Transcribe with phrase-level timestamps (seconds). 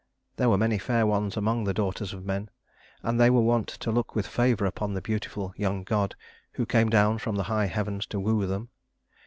[0.37, 2.49] There were many fair ones among the daughters of men,
[3.03, 6.15] and they were wont to look with favor upon the beautiful young god
[6.53, 8.69] who came down from the high heavens to woo them.